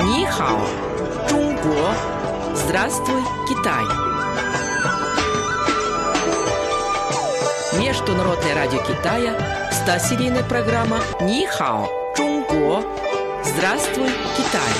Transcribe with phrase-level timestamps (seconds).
[0.00, 0.60] Нихао,
[1.28, 1.94] Чунго.
[2.54, 3.84] Здравствуй, Китай.
[7.80, 9.36] Международное радио Китая,
[9.70, 12.82] 100-серийная программа Нихао, Чунго.
[13.44, 14.72] Здравствуй, Китай.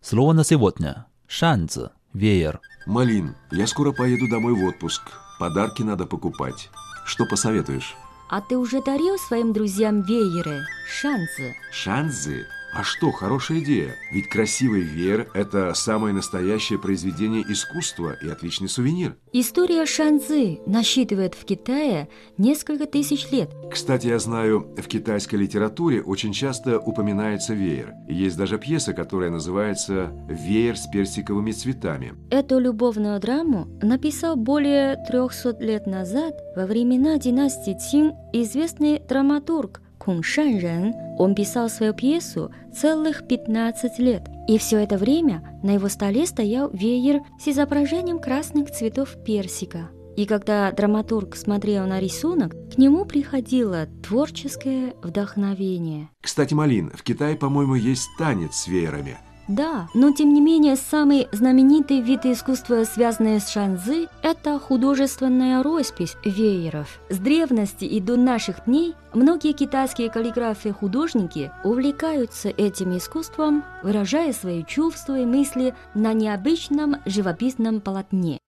[0.00, 1.06] Слово на сегодня.
[1.26, 1.90] Шанцы.
[2.14, 2.60] Веер.
[2.86, 5.02] Малин, я скоро поеду домой в отпуск.
[5.38, 6.70] Подарки надо покупать.
[7.04, 7.94] Что посоветуешь?
[8.28, 11.56] А ты уже дарил своим друзьям вееры, шансы?
[11.72, 12.46] Шанзы?
[12.78, 13.96] А что, хорошая идея.
[14.12, 19.16] Ведь красивый веер– это самое настоящее произведение искусства и отличный сувенир.
[19.32, 23.50] История шанзы насчитывает в Китае несколько тысяч лет.
[23.68, 27.94] Кстати, я знаю, в китайской литературе очень часто упоминается веер.
[28.08, 32.14] Есть даже пьеса, которая называется «Веер с персиковыми цветами».
[32.30, 40.22] Эту любовную драму написал более 300 лет назад, во времена династии Цин, известный драматург Кун
[40.22, 40.94] Шанрен.
[41.18, 44.28] Он писал свою пьесу целых 15 лет.
[44.46, 49.90] И все это время на его столе стоял веер с изображением красных цветов персика.
[50.16, 56.10] И когда драматург смотрел на рисунок, к нему приходило творческое вдохновение.
[56.20, 59.18] Кстати, Малин, в Китае, по-моему, есть танец с веерами.
[59.48, 66.16] Да, но тем не менее самый знаменитый вид искусства, связанный с шанзы, это художественная роспись
[66.22, 67.00] вееров.
[67.08, 75.18] С древности и до наших дней многие китайские каллиграфы-художники увлекаются этим искусством, выражая свои чувства
[75.18, 78.38] и мысли на необычном живописном полотне.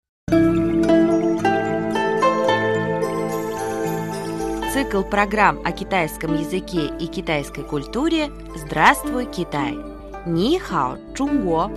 [4.75, 11.70] Цикл программ о китайском языке и китайской культуре «Здравствуй, Китай!» 你好，中国。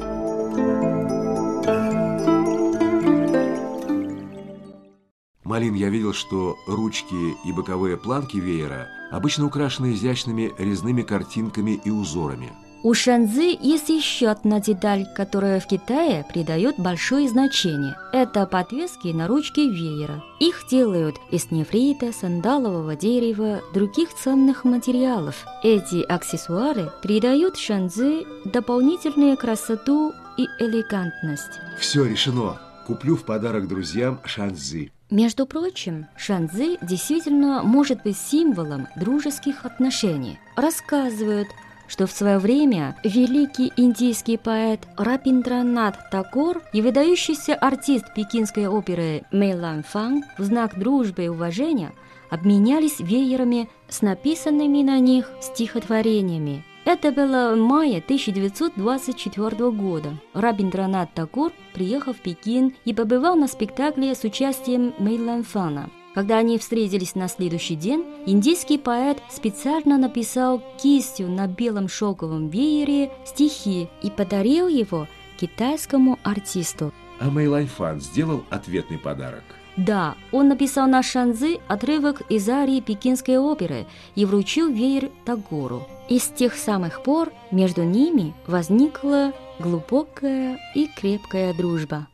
[5.45, 11.91] Малин, я видел, что ручки и боковые планки веера обычно украшены изящными резными картинками и
[11.91, 12.53] узорами.
[12.84, 17.96] у шанзы есть еще одна деталь, которая в Китае придает большое значение.
[18.12, 20.22] Это подвески на ручки веера.
[20.42, 25.46] Их делают из нефрита, сандалового дерева, других ценных материалов.
[25.64, 31.62] Эти аксессуары придают шанзы дополнительную красоту и элегантность.
[31.80, 32.60] Все решено.
[32.86, 34.92] Куплю в подарок друзьям шанзы.
[35.10, 40.40] Между прочим, шанзы действительно может быть символом дружеских отношений.
[40.58, 41.48] Рассказывают,
[41.88, 49.84] что в свое время великий индийский поэт Рапиндранат Тагор и выдающийся артист пекинской оперы Мэйлан
[49.84, 51.92] Фан в знак дружбы и уважения
[52.30, 56.64] обменялись веерами с написанными на них стихотворениями.
[56.86, 60.18] Это было в мае 1924 года.
[60.34, 65.90] Рабиндранат Тагор приехал в Пекин и побывал на спектакле с участием Мэйлан Фана.
[66.14, 73.12] Когда они встретились на следующий день, индийский поэт специально написал кистью на белом шелковом веере
[73.26, 75.08] стихи и подарил его
[75.40, 76.94] китайскому артисту.
[77.20, 79.44] А Мэйлайн Фан сделал ответный подарок.
[79.76, 85.88] Да, он написал на шанзы отрывок из арии пекинской оперы и вручил веер Тагору.
[86.10, 92.08] И с тех самых пор между ними возникла глубокая и крепкая дружба.